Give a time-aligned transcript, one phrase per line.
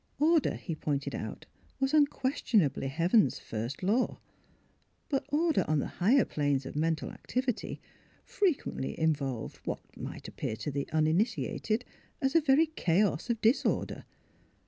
[0.17, 1.45] Order, he pointed out,
[1.79, 4.19] was unquestionably heaven's first law;
[5.09, 7.79] but order on the higher planes of mental activity
[8.25, 11.85] fre quently involved what might appear to the un initiated
[12.19, 14.05] as a very chaos of disorder.